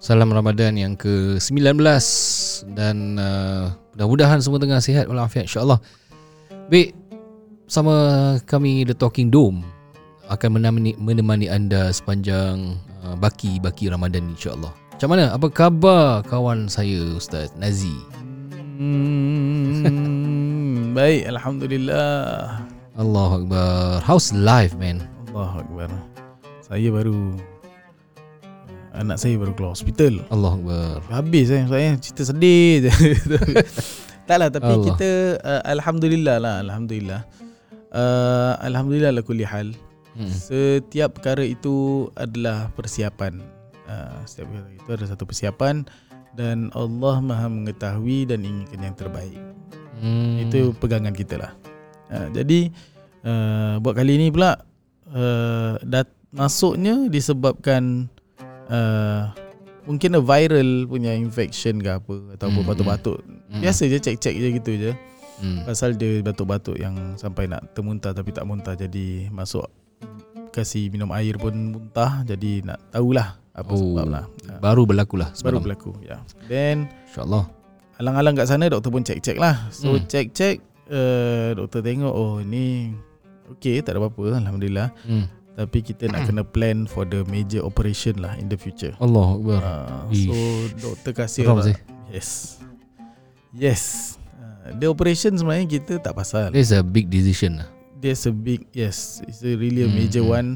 Salam 0.00 0.32
Ramadan 0.32 0.80
yang 0.80 0.96
ke-19 0.96 1.76
dan 2.72 3.20
uh, 3.20 3.68
mudah-mudahan 3.92 4.40
semua 4.40 4.56
tengah 4.56 4.80
sihat 4.80 5.04
walafiat 5.04 5.44
insya-Allah. 5.44 5.76
Baik, 6.72 6.96
sama 7.68 7.92
kami 8.48 8.88
The 8.88 8.96
Talking 8.96 9.28
Dome 9.28 9.60
akan 10.32 10.56
menemani, 10.56 10.96
menemani 10.96 11.52
anda 11.52 11.92
sepanjang 11.92 12.80
uh, 13.04 13.12
baki-baki 13.20 13.92
Ramadan 13.92 14.32
insya-Allah. 14.32 14.72
Macam 14.72 15.12
mana? 15.12 15.36
Apa 15.36 15.52
khabar 15.52 16.24
kawan 16.24 16.72
saya 16.72 17.20
Ustaz 17.20 17.52
Nazi? 17.60 17.92
Hmm, 18.80 19.84
baik, 20.96 21.28
alhamdulillah. 21.28 22.56
Allahu 22.96 23.44
Akbar. 23.44 24.00
How's 24.00 24.32
life, 24.32 24.72
man? 24.80 25.04
Allah 25.36 25.60
Akbar. 25.60 25.92
Saya 26.64 26.88
baru 26.88 27.36
anak 28.94 29.16
saya 29.22 29.38
baru 29.38 29.52
keluar 29.54 29.72
hospital. 29.74 30.22
Allahu 30.30 30.66
Akbar. 30.66 31.00
Habis 31.10 31.46
eh 31.54 31.64
saya 31.66 31.94
cerita 31.98 32.22
sedih 32.26 32.88
je. 32.88 32.92
Taklah 34.28 34.48
tapi 34.50 34.70
Allah. 34.70 34.78
Allah. 34.78 34.86
kita 34.94 35.10
uh, 35.42 35.62
alhamdulillah 35.66 36.36
lah, 36.38 36.54
alhamdulillah. 36.62 37.20
Uh, 37.90 38.54
alhamdulillah 38.62 39.10
lah 39.14 39.22
kulli 39.26 39.46
hal. 39.46 39.74
Hmm. 40.14 40.30
Setiap 40.30 41.18
perkara 41.18 41.42
itu 41.46 42.06
adalah 42.18 42.70
persiapan. 42.74 43.42
Uh, 43.86 44.22
setiap 44.26 44.50
perkara 44.50 44.70
itu 44.70 44.88
adalah 44.90 45.10
satu 45.10 45.24
persiapan 45.26 45.86
dan 46.38 46.70
Allah 46.78 47.18
Maha 47.18 47.50
mengetahui 47.50 48.30
dan 48.30 48.46
inginkan 48.46 48.86
yang 48.86 48.94
terbaik. 48.94 49.38
Hmm. 49.98 50.46
Itu 50.46 50.74
pegangan 50.78 51.14
kita 51.14 51.38
lah. 51.38 51.52
Uh, 52.10 52.30
jadi 52.34 52.70
uh, 53.26 53.74
buat 53.82 53.94
kali 53.98 54.18
ini 54.18 54.30
pula 54.30 54.62
uh, 55.10 55.78
dat 55.82 56.10
masuknya 56.30 57.10
disebabkan 57.10 58.06
uh, 58.70 59.28
mungkin 59.84 60.14
a 60.16 60.20
viral 60.22 60.86
punya 60.86 61.12
infection 61.12 61.82
ke 61.82 61.90
apa 61.90 62.14
ataupun 62.38 62.62
Hmm, 62.62 62.70
batuk-batuk. 62.70 63.18
Hmm. 63.50 63.60
Biasa 63.60 63.90
je 63.90 63.98
cek-cek 63.98 64.34
je 64.38 64.48
gitu 64.56 64.72
je. 64.78 64.92
Hmm. 65.40 65.64
Pasal 65.64 65.96
dia 65.96 66.20
batuk-batuk 66.20 66.76
yang 66.76 67.16
sampai 67.16 67.48
nak 67.48 67.72
termuntah 67.72 68.12
tapi 68.12 68.30
tak 68.30 68.44
muntah 68.44 68.76
jadi 68.76 69.32
masuk 69.32 69.66
kasih 70.50 70.90
minum 70.90 71.08
air 71.14 71.38
pun 71.38 71.54
muntah 71.54 72.26
jadi 72.26 72.66
nak 72.66 72.78
tahulah 72.90 73.38
apa 73.54 73.70
Oh, 73.72 73.78
sebab 73.96 74.06
lah. 74.10 74.24
Uh, 74.46 74.60
Baru 74.60 74.82
berlaku 74.84 75.16
lah 75.16 75.30
baru 75.42 75.58
berlaku 75.62 75.90
ya. 76.04 76.20
Then 76.46 76.90
InsyaAllah. 77.08 77.44
alang-alang 78.00 78.34
kat 78.36 78.46
sana 78.48 78.68
doktor 78.68 78.90
pun 78.92 79.04
cek-cek 79.04 79.36
lah. 79.40 79.68
So 79.72 79.96
hmm. 79.96 80.06
cek-cek 80.10 80.60
uh, 80.92 81.56
doktor 81.56 81.80
tengok 81.80 82.12
oh 82.12 82.44
ni 82.44 82.92
okey 83.56 83.80
tak 83.80 83.96
ada 83.96 84.04
apa-apa 84.04 84.44
alhamdulillah. 84.44 84.92
Hmm. 85.08 85.24
Tapi 85.60 85.84
kita 85.84 86.08
nak 86.08 86.24
kena 86.24 86.40
plan 86.40 86.88
for 86.88 87.04
the 87.04 87.20
major 87.28 87.60
operation 87.60 88.16
lah 88.16 88.32
in 88.40 88.48
the 88.48 88.56
future. 88.56 88.96
Allah 88.96 89.36
Akbar. 89.36 89.60
Uh, 89.60 90.08
so 90.08 90.32
doktor 90.80 91.12
kasih 91.12 91.44
lah-. 91.44 91.76
Yes. 92.08 92.56
Yes. 93.52 93.82
Uh, 94.40 94.72
the 94.80 94.88
operation 94.88 95.36
sebenarnya 95.36 95.68
kita 95.68 96.00
tak 96.00 96.16
pasal. 96.16 96.48
It's 96.56 96.72
a 96.72 96.80
big 96.80 97.12
decision 97.12 97.60
lah. 97.60 97.68
There's 98.00 98.24
a 98.24 98.32
big 98.32 98.64
yes, 98.72 99.20
it's 99.28 99.44
a 99.44 99.52
really 99.52 99.84
a 99.84 99.88
Hmm, 99.92 100.00
major 100.00 100.24
hmm. 100.24 100.32
one. 100.32 100.50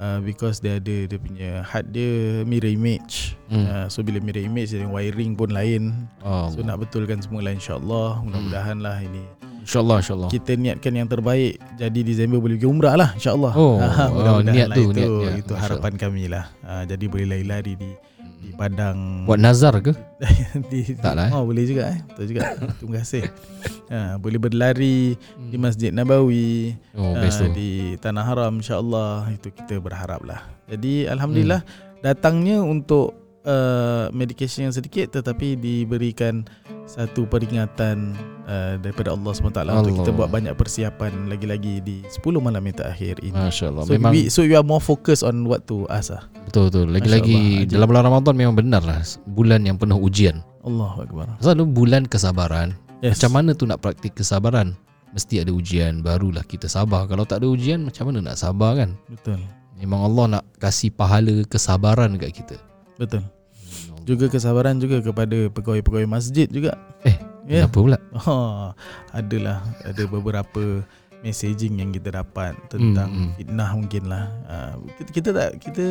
Uh, 0.00 0.16
because 0.24 0.64
dia 0.64 0.80
ada 0.80 1.04
dia 1.04 1.18
punya 1.20 1.60
heart 1.60 1.92
dia 1.92 2.40
mirror 2.48 2.72
image. 2.72 3.36
Hmm. 3.52 3.68
Uh, 3.68 3.86
so 3.92 4.00
bila 4.00 4.16
mirror 4.24 4.40
image 4.40 4.72
dia 4.72 4.88
wiring 4.88 5.36
pun 5.36 5.52
lain. 5.52 6.08
Oh, 6.24 6.48
So 6.48 6.64
nak 6.64 6.80
betulkan 6.80 7.20
semua 7.20 7.44
lah 7.44 7.52
insyaAllah 7.52 8.24
Mudah-mudahan 8.24 8.80
lah 8.80 8.96
ini 9.04 9.20
InsyaAllah 9.62 9.96
InsyaAllah. 10.00 10.28
Kita 10.28 10.52
niatkan 10.54 10.92
yang 10.92 11.06
terbaik 11.06 11.60
Jadi 11.76 12.00
Disember 12.00 12.40
boleh 12.40 12.56
pergi 12.56 12.68
umrah 12.68 12.94
lah 12.96 13.10
InsyaAllah. 13.14 13.52
Oh, 13.54 13.76
Ah, 13.78 14.06
oh, 14.08 14.18
Mudah-mudahan 14.18 14.54
niat 14.56 14.68
lah 14.68 14.76
tu, 14.76 14.82
itu, 14.82 14.96
niat, 14.96 15.10
niat. 15.10 15.34
Itu 15.44 15.52
harapan 15.54 15.92
kami 15.94 16.24
lah. 16.26 16.44
Ah, 16.60 16.82
Jadi 16.84 17.04
boleh 17.06 17.26
lari-lari 17.28 17.74
di 17.76 17.90
di 18.40 18.56
padang. 18.56 19.28
Buat 19.28 19.36
nazar 19.36 19.76
ke? 19.84 19.92
di, 20.72 20.96
Tak 20.96 21.12
lah, 21.12 21.28
eh. 21.28 21.32
Oh 21.36 21.44
boleh 21.44 21.68
juga 21.68 21.92
eh. 21.92 22.00
Betul 22.08 22.24
juga. 22.32 22.56
Terima 22.80 22.94
kasih. 23.04 23.22
Ha, 23.92 24.16
Boleh 24.16 24.40
berlari 24.40 25.12
Di 25.52 25.56
Masjid 25.60 25.92
Nabawi 25.92 26.72
Oh, 26.96 27.12
tu. 27.20 27.46
Di 27.52 28.00
Tanah 28.00 28.24
Haram 28.24 28.64
InsyaAllah. 28.64 29.28
Itu 29.36 29.52
kita 29.52 29.76
berharap 29.76 30.24
lah. 30.24 30.40
Jadi 30.72 31.04
Alhamdulillah 31.04 31.60
Datangnya 32.00 32.64
untuk 32.64 33.19
uh, 33.44 34.12
Medication 34.12 34.68
yang 34.68 34.74
sedikit 34.74 35.12
Tetapi 35.14 35.56
diberikan 35.56 36.44
Satu 36.84 37.24
peringatan 37.24 38.16
uh, 38.44 38.74
Daripada 38.80 39.14
Allah 39.14 39.32
SWT 39.32 39.44
Untuk 39.44 39.56
Allah. 39.62 39.84
kita 40.02 40.10
buat 40.10 40.28
banyak 40.28 40.54
persiapan 40.56 41.30
Lagi-lagi 41.30 41.80
di 41.80 42.02
10 42.04 42.20
malam 42.40 42.60
yang 42.64 42.76
terakhir 42.76 43.20
ini 43.22 43.36
Masya 43.36 43.70
Allah. 43.70 43.84
So, 43.86 43.92
Memang 43.94 44.12
we, 44.12 44.20
so 44.28 44.40
you 44.42 44.56
are 44.58 44.66
more 44.66 44.82
focused 44.82 45.22
on 45.22 45.46
what 45.46 45.64
to 45.70 45.86
ask 45.88 46.10
lah 46.12 46.26
betul-betul. 46.50 46.90
Masya 46.90 46.94
Lagi-lagi 46.98 47.38
dalam 47.70 47.86
bulan 47.86 48.04
Ramadan 48.10 48.34
memang 48.34 48.56
benar 48.58 48.82
lah. 48.82 48.98
Bulan 49.30 49.62
yang 49.62 49.78
penuh 49.78 49.96
ujian. 50.02 50.42
Allahu 50.66 51.06
Akbar 51.06 51.26
Pasal 51.38 51.56
tu 51.56 51.64
bulan 51.64 52.04
kesabaran. 52.04 52.74
yes. 53.00 53.16
Macam 53.20 53.30
mana 53.38 53.50
tu 53.54 53.64
nak 53.64 53.78
praktik 53.80 54.18
kesabaran? 54.18 54.74
Mesti 55.10 55.42
ada 55.42 55.50
ujian 55.50 56.06
barulah 56.06 56.46
kita 56.46 56.70
sabar. 56.70 57.06
Kalau 57.10 57.26
tak 57.26 57.42
ada 57.42 57.50
ujian 57.50 57.82
macam 57.82 58.10
mana 58.10 58.30
nak 58.30 58.36
sabar 58.38 58.78
kan? 58.78 58.94
Betul 59.10 59.42
Memang 59.80 60.04
Allah 60.04 60.38
nak 60.38 60.44
kasih 60.60 60.92
pahala 60.92 61.40
kesabaran 61.48 62.12
dekat 62.14 62.44
kita. 62.44 62.56
Betul 63.00 63.24
Juga 64.04 64.28
kesabaran 64.28 64.76
juga 64.76 65.00
kepada 65.00 65.48
pegawai-pegawai 65.48 66.06
masjid 66.06 66.44
juga 66.46 66.76
Eh, 67.02 67.16
Ya. 67.48 67.64
Kenapa 67.66 67.78
pula? 67.80 67.98
Oh, 68.22 68.70
adalah 69.10 69.58
ada 69.82 70.02
beberapa 70.06 70.84
messaging 71.20 71.80
yang 71.80 71.90
kita 71.90 72.14
dapat 72.14 72.54
tentang 72.68 73.10
Hmm, 73.10 73.22
hmm. 73.26 73.32
fitnah 73.34 73.70
mungkin 73.74 74.02
lah. 74.06 74.24
Uh, 74.46 74.72
kita, 74.94 75.10
kita 75.10 75.28
tak 75.32 75.50
kita 75.58 75.84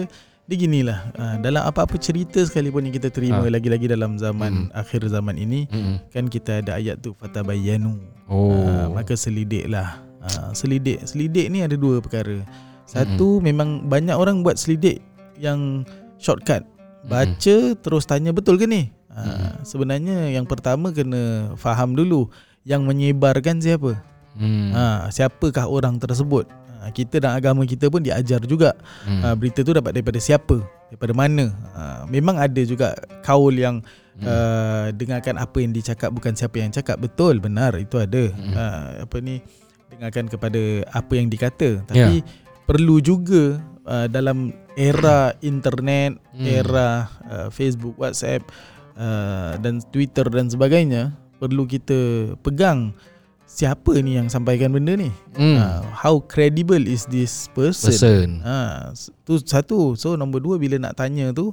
dia 0.45 0.55
ginilah 0.57 0.99
uh, 1.13 1.35
dalam 1.37 1.61
apa-apa 1.61 1.99
cerita 1.99 2.39
sekalipun 2.41 2.87
yang 2.87 2.95
kita 2.95 3.11
terima 3.11 3.43
Ah. 3.43 3.51
lagi-lagi 3.51 3.85
dalam 3.85 4.15
zaman 4.15 4.73
akhir 4.73 5.05
zaman 5.05 5.35
ini 5.35 5.67
Mm-mm. 5.67 6.01
kan 6.09 6.25
kita 6.25 6.63
ada 6.63 6.79
ayat 6.79 6.97
tu 6.97 7.13
fatabayyanu. 7.13 7.97
Oh. 8.25 8.55
Uh, 8.55 8.87
maka 8.89 9.13
selidiklah. 9.13 9.99
Uh, 10.19 10.49
selidik 10.51 11.03
selidik 11.03 11.49
ni 11.49 11.59
ada 11.59 11.75
dua 11.75 11.99
perkara. 11.99 12.39
Satu 12.85 13.37
memang 13.39 13.85
banyak 13.85 14.15
orang 14.15 14.41
buat 14.41 14.55
selidik 14.55 15.03
yang 15.35 15.83
shortcut. 16.17 16.63
Baca 17.05 17.55
terus 17.79 18.03
tanya 18.03 18.35
betul 18.35 18.59
ke 18.59 18.65
ni? 18.65 18.91
Uh, 19.09 19.59
sebenarnya 19.63 20.31
yang 20.31 20.45
pertama 20.45 20.91
kena 20.91 21.53
faham 21.55 21.95
dulu 21.95 22.27
yang 22.63 22.83
menyebarkan 22.83 23.59
siapa. 23.59 23.99
Hmm. 24.37 24.71
Ha, 24.71 25.09
siapakah 25.11 25.67
orang 25.67 25.99
tersebut? 25.99 26.47
Ha, 26.79 26.91
kita 26.95 27.19
dan 27.19 27.35
agama 27.35 27.67
kita 27.67 27.91
pun 27.91 27.99
diajar 27.99 28.39
juga 28.45 28.71
Hmm. 29.03 29.19
ha, 29.19 29.27
berita 29.35 29.59
tu 29.65 29.75
dapat 29.75 29.91
daripada 29.91 30.15
siapa, 30.21 30.63
daripada 30.87 31.11
mana. 31.11 31.51
Ha, 31.75 31.81
memang 32.07 32.39
ada 32.39 32.61
juga 32.63 32.95
kaul 33.19 33.55
yang 33.57 33.83
Hmm. 34.19 34.27
uh, 34.27 34.85
dengarkan 34.95 35.39
apa 35.39 35.57
yang 35.63 35.71
dicakap 35.71 36.11
bukan 36.11 36.35
siapa 36.35 36.59
yang 36.59 36.71
cakap. 36.71 36.99
Betul, 36.99 37.39
benar 37.39 37.75
itu 37.75 37.95
ada. 37.99 38.31
Hmm. 38.31 38.53
Ha, 38.55 38.63
apa 39.07 39.15
ni 39.19 39.39
dengarkan 39.89 40.27
kepada 40.27 40.61
apa 40.91 41.13
yang 41.15 41.27
dikata. 41.27 41.83
Tapi 41.87 42.23
Ya. 42.23 42.27
perlu 42.63 42.99
juga 42.99 43.59
uh, 43.89 44.05
dalam 44.05 44.53
era 44.77 45.33
internet, 45.41 46.21
Hmm. 46.37 46.45
era 46.45 47.09
uh, 47.25 47.47
Facebook, 47.49 47.97
WhatsApp 47.97 48.45
uh, 48.95 49.57
dan 49.59 49.81
Twitter 49.89 50.23
dan 50.29 50.47
sebagainya 50.47 51.17
perlu 51.41 51.65
kita 51.65 52.31
pegang 52.45 52.93
siapa 53.49 53.97
ni 54.05 54.13
yang 54.13 54.29
sampaikan 54.29 54.69
benda 54.69 54.93
ni. 54.93 55.09
Hmm. 55.33 55.57
Uh, 55.57 55.81
how 55.89 56.21
credible 56.21 56.85
is 56.85 57.09
this 57.09 57.49
person? 57.57 57.89
Person. 57.89 58.27
Ha, 58.45 58.93
tu 59.25 59.41
satu. 59.41 59.97
So 59.97 60.13
nombor 60.13 60.45
dua 60.45 60.55
bila 60.61 60.77
nak 60.77 61.01
tanya 61.01 61.33
tu 61.33 61.51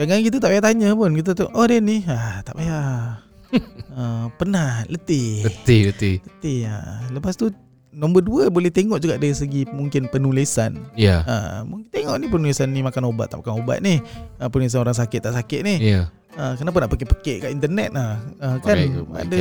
kadang-kadang 0.00 0.24
kita 0.32 0.36
tak 0.40 0.50
payah 0.56 0.64
tanya 0.64 0.88
pun. 0.96 1.12
Kita 1.12 1.36
tu 1.36 1.44
oh 1.52 1.66
dia 1.68 1.78
ni. 1.78 2.00
Ha, 2.08 2.40
tak 2.40 2.56
payah. 2.56 3.20
uh, 3.98 4.26
penat, 4.40 4.88
letih. 4.88 5.44
Betul, 5.44 5.92
betul. 5.92 6.14
Letih 6.24 6.58
ha. 6.70 7.04
Lepas 7.12 7.34
tu 7.36 7.50
nombor 7.90 8.22
dua 8.22 8.42
boleh 8.48 8.70
tengok 8.70 8.98
juga 8.98 9.18
dari 9.18 9.34
segi 9.34 9.66
mungkin 9.68 10.06
penulisan. 10.06 10.78
Ya. 10.94 11.22
Ha, 11.22 11.34
mungkin 11.62 11.90
tengok 11.90 12.16
ni 12.16 12.26
penulisan 12.26 12.70
ni 12.70 12.80
makan 12.80 13.10
ubat 13.10 13.30
tak 13.30 13.42
makan 13.42 13.60
ubat 13.60 13.82
ni. 13.82 13.98
Ha, 14.38 14.46
penulisan 14.46 14.80
orang 14.80 14.94
sakit 14.94 15.20
tak 15.20 15.34
sakit 15.34 15.60
ni. 15.62 15.74
Ya. 15.82 16.08
Ha, 16.38 16.54
kenapa 16.54 16.86
nak 16.86 16.90
pekik-pekik 16.94 17.42
kat 17.44 17.50
internet 17.50 17.90
lah. 17.90 18.22
Ha, 18.38 18.62
kan 18.62 18.76
pakai 18.78 19.22
ada 19.26 19.38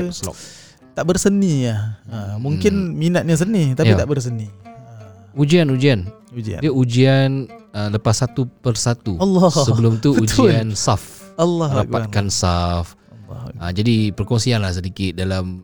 tak 0.93 1.05
berseni 1.05 1.69
lah. 1.69 2.01
Ha, 2.09 2.17
mungkin 2.35 2.97
minatnya 2.97 3.37
seni 3.37 3.71
tapi 3.73 3.93
Ya. 3.93 4.01
tak 4.01 4.09
berseni. 4.09 4.49
Ha, 4.49 4.73
Ujian, 5.37 5.69
ujian. 5.69 6.09
ujian. 6.33 6.59
Dia 6.59 6.73
ujian 6.73 7.45
uh, 7.71 7.89
lepas 7.89 8.17
satu 8.17 8.49
persatu. 8.59 9.15
Allah. 9.17 9.47
Sebelum 9.53 10.01
tu 10.01 10.13
Betul. 10.17 10.49
ujian 10.49 10.73
saf. 10.73 11.33
Allah 11.37 11.85
Rapatkan 11.85 12.27
saf. 12.27 12.97
Allah. 13.29 13.53
Uh, 13.61 13.71
jadi 13.71 14.09
perkongsian 14.11 14.59
lah 14.59 14.73
sedikit 14.73 15.13
dalam 15.15 15.61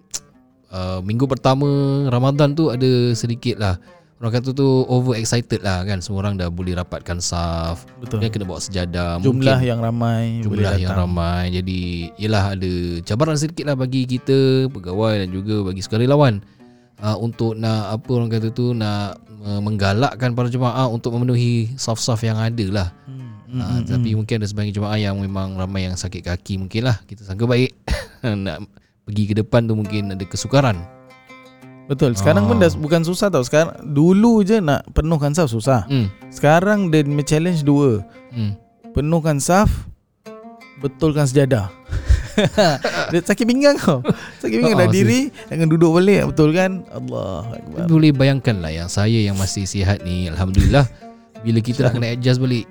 uh, 0.75 0.99
minggu 0.99 1.23
pertama 1.25 1.65
Ramadan 2.11 2.51
tu 2.51 2.67
ada 2.67 3.15
sedikit 3.15 3.55
lah 3.55 3.79
Orang 4.15 4.31
kata 4.31 4.55
tu 4.55 4.63
over 4.87 5.19
excited 5.19 5.59
lah 5.59 5.83
kan 5.83 5.99
Semua 5.99 6.23
orang 6.23 6.39
dah 6.39 6.47
boleh 6.47 6.71
rapatkan 6.71 7.19
saf 7.19 7.83
Betul. 7.99 8.23
Kan 8.23 8.31
kena 8.31 8.47
bawa 8.47 8.63
sejadah 8.63 9.19
Jumlah 9.19 9.59
Mungkin 9.59 9.67
yang 9.67 9.79
ramai 9.83 10.39
boleh 10.39 10.43
jumlah 10.47 10.71
datang. 10.71 10.83
yang 10.87 10.95
ramai 10.95 11.41
Jadi 11.51 11.79
Yelah 12.15 12.55
ada 12.55 12.71
cabaran 13.03 13.35
sedikit 13.35 13.67
lah 13.67 13.75
bagi 13.75 14.07
kita 14.07 14.71
Pegawai 14.71 15.19
dan 15.19 15.29
juga 15.35 15.67
bagi 15.67 15.83
sukarelawan 15.83 16.39
uh, 17.03 17.17
Untuk 17.19 17.59
nak 17.59 17.91
Apa 17.91 18.09
orang 18.15 18.31
kata 18.31 18.55
tu 18.55 18.71
Nak 18.71 19.19
uh, 19.43 19.59
menggalakkan 19.59 20.31
para 20.31 20.47
jemaah 20.47 20.87
Untuk 20.87 21.11
memenuhi 21.11 21.75
saf-saf 21.75 22.23
yang 22.23 22.39
ada 22.39 22.65
lah 22.71 22.89
Hmm. 23.45 23.61
Ha, 23.61 23.87
tapi 23.87 24.17
mungkin 24.17 24.41
ada 24.41 24.49
sebahagian 24.49 24.75
jemaah 24.75 24.99
yang 24.99 25.15
memang 25.15 25.55
ramai 25.55 25.87
yang 25.87 25.95
sakit 25.95 26.27
kaki 26.27 26.59
mungkin 26.59 26.91
lah. 26.91 26.97
Kita 27.07 27.23
sangka 27.23 27.45
baik 27.47 27.71
nak 28.43 28.67
pergi 29.05 29.23
ke 29.29 29.33
depan 29.37 29.65
tu 29.65 29.73
mungkin 29.73 30.11
ada 30.11 30.25
kesukaran. 30.25 30.81
Betul. 31.85 32.17
Sekarang 32.17 32.49
pun 32.49 32.57
Ah. 32.57 32.65
dah 32.65 32.73
bukan 32.73 33.05
susah 33.05 33.29
tau. 33.29 33.45
Sekarang 33.45 33.77
dulu 33.85 34.41
je 34.41 34.57
nak 34.57 34.89
penuhkan 34.91 35.31
saf 35.31 35.47
susah. 35.47 35.85
Hmm. 35.85 36.09
Sekarang 36.33 36.89
dia 36.89 37.05
challenge 37.21 37.61
dua. 37.61 38.01
Hmm. 38.33 38.57
Penuhkan 38.91 39.37
saf, 39.37 39.69
betulkan 40.81 41.29
sejadah. 41.29 41.69
dia 43.13 43.21
sakit 43.21 43.45
pinggang 43.47 43.79
kau. 43.79 44.03
Sakit 44.43 44.59
pinggang 44.59 44.75
dah 44.75 44.89
Ah, 44.89 44.91
diri 44.91 45.31
dengan 45.47 45.71
duduk 45.71 45.95
balik 45.95 46.33
betulkan. 46.33 46.83
Allah 46.89 47.47
akbar. 47.53 47.85
Boleh 47.87 48.11
bayangkan 48.11 48.59
lah 48.59 48.73
yang 48.73 48.89
saya 48.89 49.21
yang 49.21 49.37
masih 49.37 49.63
sihat 49.63 50.03
ni 50.03 50.27
Alhamdulillah 50.27 50.83
Bila 51.45 51.61
kita 51.61 51.85
nak 51.85 51.93
kena 51.95 52.11
adjust 52.11 52.41
balik 52.41 52.65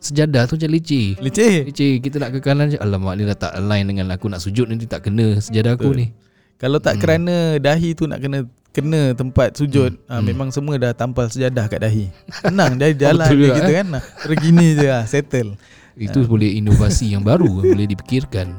Sejadah 0.00 0.48
tu 0.48 0.56
macam 0.56 0.70
leceh 0.72 1.20
Leceh. 1.20 1.68
Leceh 1.68 2.00
kita 2.00 2.16
nak 2.16 2.32
ke 2.32 2.40
kanan 2.40 2.72
je 2.72 2.80
Alamak 2.80 3.20
ni 3.20 3.28
dah 3.28 3.36
tak 3.36 3.52
align 3.52 3.84
dengan 3.84 4.08
aku 4.10 4.32
nak 4.32 4.40
sujud 4.40 4.64
nanti 4.64 4.88
tak 4.88 5.04
kena 5.04 5.36
sejadah 5.38 5.76
aku 5.76 5.92
ni 5.92 6.10
Kalau 6.56 6.80
tak 6.80 6.96
Hmm. 6.96 7.02
kerana 7.04 7.34
dahi 7.56 7.92
tu 7.92 8.08
nak 8.08 8.20
kena 8.20 8.44
kena 8.70 9.18
tempat 9.18 9.58
sujud, 9.58 9.98
hmm. 9.98 10.22
memang 10.22 10.54
semua 10.54 10.78
dah 10.78 10.94
tampal 10.94 11.26
sejadah 11.26 11.66
kat 11.66 11.82
dahi. 11.82 12.06
Senang 12.46 12.78
dia 12.78 12.94
jalan 12.94 13.26
Betul 13.26 13.36
dia 13.36 13.42
juga, 13.42 13.54
kita 13.58 13.72
kan. 13.74 13.86
Nah, 13.98 14.02
Terus 14.22 14.38
gini 14.38 14.66
je 14.78 14.86
lah, 14.86 15.02
settle. 15.10 15.50
Itu 15.98 16.18
boleh 16.24 16.54
inovasi 16.54 17.12
yang 17.12 17.20
baru 17.26 17.50
Boleh 17.66 17.84
dipikirkan 17.84 18.54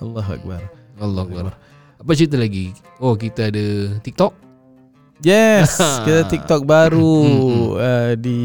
Allah 0.00 0.24
akbar. 0.24 0.62
Allah 0.96 1.22
Akbar 1.28 1.54
Apa 2.00 2.10
cerita 2.16 2.40
lagi? 2.40 2.72
Oh 2.96 3.12
kita 3.14 3.52
ada 3.52 3.64
TikTok 4.00 4.45
Yes, 5.20 5.80
kita 6.04 6.28
TikTok 6.28 6.68
baru 6.68 7.14
Hmm, 7.24 7.80
uh, 7.80 8.12
di 8.16 8.38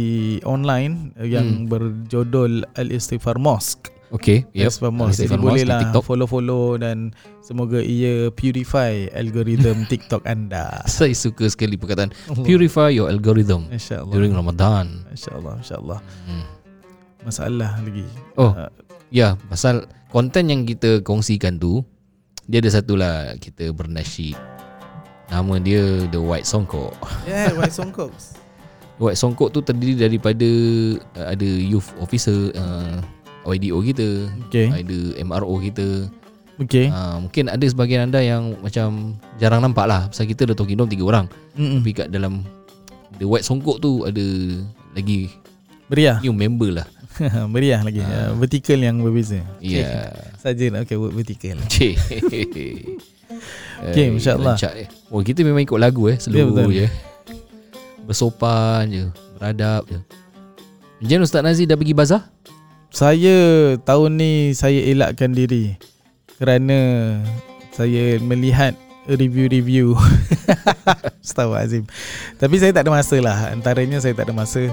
online 0.48 1.12
yang 1.20 1.68
berjodol 1.68 2.64
Al 2.80 2.90
Istighfar 2.90 3.36
Mosque. 3.36 3.92
Okay 4.12 4.44
yep. 4.52 4.72
Istighfar 4.72 4.92
Mosque. 4.92 5.24
Jadi 5.24 5.36
boleh 5.36 5.64
lah 5.64 5.84
TikTok 5.84 6.04
follow-follow 6.04 6.80
dan 6.80 7.16
semoga 7.40 7.80
ia 7.80 8.28
purify 8.32 9.08
algoritma 9.12 9.84
TikTok 9.92 10.24
anda. 10.24 10.84
Saya 10.84 11.12
suka 11.12 11.48
sekali 11.48 11.76
perkataan 11.76 12.12
Purify 12.48 12.92
your 12.92 13.08
algorithm 13.08 13.68
Insya-Allah. 13.72 14.12
During 14.12 14.32
Ramadan 14.32 15.08
Insya-Allah, 15.12 15.60
insya-Allah. 15.60 16.00
hmm. 16.28 16.46
Masalah 17.24 17.72
lagi. 17.84 18.04
Oh 18.36 18.52
Uh, 18.52 18.72
Ya, 19.12 19.36
pasal 19.52 19.92
konten 20.08 20.48
yang 20.48 20.64
kita 20.64 21.04
kongsikan 21.04 21.60
tu 21.60 21.84
dia 22.48 22.64
ada 22.64 22.72
satu 22.72 22.96
lah 22.96 23.36
kita 23.44 23.76
bernasyid. 23.76 24.40
Nama 25.32 25.54
dia 25.58 25.84
The 26.12 26.20
White 26.20 26.44
Songkok. 26.44 26.92
yeah, 27.24 27.56
White 27.56 27.72
Songkoks. 27.72 28.36
White 29.02 29.16
Songkok 29.18 29.50
tu 29.50 29.64
terdiri 29.64 29.98
daripada 29.98 30.46
uh, 31.18 31.28
ada 31.32 31.48
youth 31.48 31.90
officer 31.98 32.52
uh, 32.54 33.00
YDO 33.48 33.82
kita, 33.82 34.30
Okay. 34.52 34.70
ada 34.70 34.98
MRO 35.24 35.58
kita. 35.58 36.12
Okay. 36.62 36.92
Uh, 36.94 37.26
mungkin 37.26 37.50
ada 37.50 37.66
sebahagian 37.66 38.06
anda 38.06 38.22
yang 38.22 38.54
macam 38.62 39.18
jarang 39.42 39.66
nampak 39.66 39.90
lah 39.90 40.06
pasal 40.06 40.30
kita 40.30 40.46
ada 40.46 40.54
Talking 40.54 40.78
Dome 40.78 40.92
tiga 40.92 41.08
orang. 41.10 41.26
Mm-mm. 41.58 41.82
Tapi 41.82 41.92
kat 41.96 42.08
dalam 42.14 42.46
The 43.18 43.26
White 43.26 43.48
Songkok 43.48 43.82
tu 43.82 44.06
ada 44.06 44.22
lagi 44.94 45.32
Meriah. 45.90 46.22
new 46.22 46.36
member 46.36 46.84
lah. 46.84 46.88
Meriah 47.54 47.82
lagi. 47.82 48.04
Uh, 48.04 48.38
vertical 48.38 48.78
yang 48.78 49.02
berbeza. 49.02 49.42
Ya. 49.58 49.82
Yeah. 49.82 50.14
Saja 50.44 50.70
nak 50.70 50.86
pakai 50.86 51.00
word 51.02 51.16
vertical. 51.18 51.58
Cik. 51.66 51.96
Okay, 53.82 54.14
insyaAllah. 54.14 54.54
Rancak, 54.54 54.74
eh. 54.78 54.88
Oh, 55.10 55.26
kita 55.26 55.42
memang 55.42 55.66
ikut 55.66 55.80
lagu 55.82 56.06
eh, 56.06 56.22
Ya, 56.22 56.30
slow 56.30 56.54
betul. 56.54 56.70
je. 56.78 56.88
Bersopan 58.06 58.84
je, 58.94 59.04
beradab 59.38 59.90
je. 59.90 60.00
Jen 61.02 61.26
Ustaz 61.26 61.42
Nazi 61.42 61.66
dah 61.66 61.74
pergi 61.74 61.98
bazar? 61.98 62.30
Saya 62.94 63.74
tahun 63.82 64.22
ni 64.22 64.32
saya 64.54 64.86
elakkan 64.86 65.34
diri 65.34 65.74
kerana 66.38 66.78
saya 67.72 68.20
melihat 68.22 68.78
review-review 69.10 69.98
Astagfirullahalazim. 71.26 71.90
Tapi 72.38 72.56
saya 72.62 72.72
tak 72.76 72.86
ada 72.86 72.92
masa 72.94 73.18
lah. 73.18 73.50
Antaranya 73.50 73.98
saya 73.98 74.14
tak 74.14 74.30
ada 74.30 74.36
masa 74.36 74.70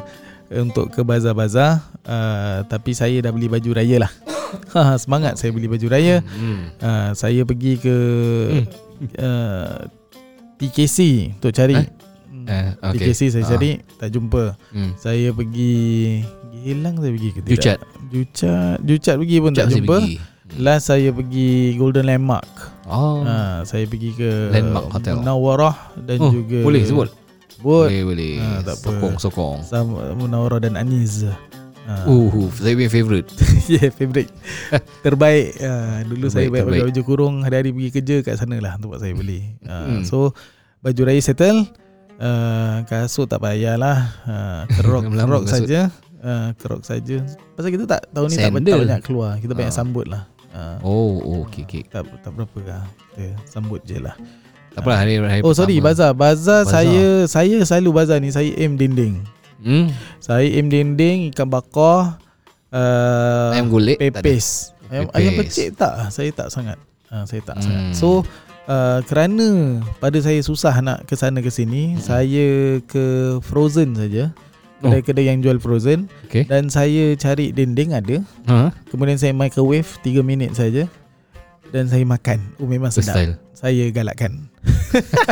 untuk 0.53 0.93
ke 0.93 1.01
bazar-bazar 1.05 1.81
uh, 2.09 2.65
tapi 2.69 2.97
saya 2.97 3.21
dah 3.25 3.33
beli 3.33 3.49
baju 3.49 3.71
raya 3.73 4.05
lah. 4.05 4.13
Semangat 5.03 5.41
saya 5.41 5.55
beli 5.55 5.69
baju 5.71 5.87
raya. 5.89 6.21
Hmm. 6.25 6.73
Uh, 6.81 7.11
saya 7.17 7.41
pergi 7.49 7.81
ke 7.81 7.97
uh, 9.19 9.87
TKC 10.59 10.99
untuk 11.39 11.53
cari. 11.55 11.77
Eh? 11.77 11.87
Eh, 12.49 12.69
okay. 12.81 13.13
TKC 13.13 13.21
saya 13.31 13.45
Ah. 13.45 13.51
cari 13.55 13.71
tak 14.01 14.09
jumpa. 14.09 14.57
Hmm. 14.73 14.93
Saya 14.97 15.31
pergi 15.31 15.73
Gilang 16.59 16.99
saya 16.99 17.13
pergi 17.15 17.31
ke 17.31 17.41
tidak? 17.41 17.53
Jucat. 17.55 17.79
Jucat 18.11 18.77
Jucat 18.83 19.15
pergi 19.15 19.37
pun 19.39 19.51
Sekejap 19.53 19.63
tak 19.63 19.73
jumpa 19.79 19.97
pergi. 20.01 20.15
Last 20.59 20.85
saya 20.89 21.09
pergi 21.13 21.51
Golden 21.77 22.05
Landmark 22.09 22.51
Oh. 22.89 23.21
ha, 23.21 23.63
Saya 23.63 23.85
pergi 23.85 24.17
ke 24.17 24.49
Landmark 24.49 24.89
Hotel. 24.91 25.21
Munawarah 25.21 25.77
Dan 25.95 26.19
oh, 26.25 26.33
juga 26.33 26.65
boleh 26.65 26.83
sebut? 26.83 27.09
Boleh, 27.59 28.07
boleh. 28.07 28.39
Ah, 28.39 28.63
tak 28.63 28.79
apa. 28.81 28.87
sokong, 28.87 29.15
sokong. 29.19 29.57
Sama 29.67 30.15
Munawarah 30.15 30.63
dan 30.63 30.79
Aniz 30.79 31.27
ha. 31.89 32.05
Uh, 32.05 32.53
saya 32.53 32.73
punya 32.75 32.93
favourite. 32.93 33.29
yeah, 33.73 33.89
favourite 33.89 34.29
Terbaik 35.05 35.57
ha, 35.59 36.05
Dulu 36.05 36.29
saya 36.29 36.47
Terbaik, 36.47 36.53
baik 36.53 36.65
pakai 36.71 36.87
baju 36.87 37.03
kurung 37.03 37.35
Hari-hari 37.41 37.71
pergi 37.73 37.91
kerja 37.91 38.17
kat 38.21 38.35
sana 38.37 38.57
lah 38.59 38.77
Tempat 38.77 39.01
saya 39.01 39.13
beli 39.13 39.41
ha, 39.65 39.89
Hmm. 39.89 40.03
So 40.03 40.37
Baju 40.79 41.01
raya 41.03 41.19
settle 41.19 41.65
uh, 42.17 42.85
Kasut 42.85 43.27
tak 43.27 43.41
payahlah 43.41 43.99
uh, 44.23 44.63
Kerok, 44.71 45.09
kerok 45.17 45.45
saja 45.47 45.81
uh, 46.21 46.53
Kerok 46.55 46.83
saja 46.83 47.25
Pasal 47.53 47.71
kita 47.71 47.85
tak 47.85 48.05
Tahun 48.09 48.27
ni 48.27 48.37
tak, 48.37 48.45
Sandal. 48.47 48.69
tak 48.69 48.83
banyak 48.85 49.01
keluar 49.03 49.33
Kita 49.37 49.53
banyak 49.53 49.73
Ah. 49.73 49.79
sambut 49.79 50.07
lah 50.07 50.23
uh, 50.53 50.77
Oh, 50.81 51.19
oh 51.19 51.37
okay, 51.43 51.65
okay. 51.65 51.83
tak 51.85 52.05
tak 52.21 52.31
berapa 52.31 52.59
lah 52.63 52.85
kita 53.11 53.25
sambut 53.45 53.81
je 53.83 53.97
lah 53.97 54.15
Tak 54.71 54.81
apalah 54.81 54.99
hari, 55.01 55.19
hari 55.19 55.41
oh 55.41 55.51
sorry 55.51 55.77
pertama. 55.77 55.89
bazar 55.91 56.11
bazar 56.13 56.63
Bazar. 56.63 56.85
saya 56.85 57.07
saya 57.27 57.57
selalu 57.65 57.91
bazar 57.93 58.19
ni 58.19 58.29
saya 58.29 58.53
aim 58.55 58.77
dinding 58.77 59.19
Hmm. 59.59 59.91
saya 60.19 60.47
aim 60.47 60.67
dinding 60.67 61.29
ikan 61.29 61.47
bakar 61.47 62.23
uh, 62.71 63.51
Ayam 63.51 63.67
golek 63.69 63.97
ada? 63.97 64.19
pepes 64.19 64.71
ayam, 64.87 65.07
Pepes. 65.07 65.17
ayam 65.17 65.33
pecik 65.35 65.69
tak 65.75 65.93
saya 66.09 66.31
tak 66.31 66.49
sangat 66.49 66.79
uh, 67.09 67.25
saya 67.25 67.41
tak 67.43 67.57
Hmm. 67.57 67.65
sangat 67.65 67.83
so 67.93 68.23
uh, 68.65 69.03
kerana 69.03 69.49
pada 69.99 70.19
saya 70.19 70.39
susah 70.41 70.79
nak 70.79 71.05
ke 71.05 71.15
sana 71.15 71.39
ke 71.39 71.49
sini 71.49 71.95
Hmm. 71.95 72.01
saya 72.01 72.47
ke 72.83 73.05
frozen 73.41 73.95
saja 73.95 74.31
Oh. 74.79 74.95
kedai-kedai 74.95 75.27
yang 75.27 75.43
jual 75.43 75.59
frozen 75.59 76.07
Okay. 76.25 76.47
dan 76.47 76.71
saya 76.71 77.11
cari 77.15 77.51
dinding 77.51 77.91
ada 77.93 78.23
Ha? 78.47 78.71
kemudian 78.87 79.19
saya 79.19 79.35
microwave 79.35 79.91
3 79.99 80.23
minit 80.23 80.55
saja 80.55 80.87
dan 81.69 81.85
saya 81.85 82.01
makan 82.01 82.39
oh 82.57 82.65
memang 82.65 82.89
sedap 82.89 83.13
Style. 83.13 83.35
saya 83.53 83.91
galakkan. 83.91 84.47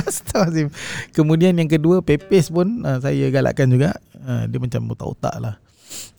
Kemudian 1.12 1.54
yang 1.54 1.64
kedua 1.66 2.00
pepes 2.00 2.50
pun 2.50 2.83
uh, 2.83 2.99
saya 2.99 3.30
galakkan 3.30 3.68
juga. 3.68 3.97
Uh, 4.26 4.45
dia 4.50 4.59
macam 4.59 4.80
otak-otak 4.90 5.35
lah. 5.38 5.54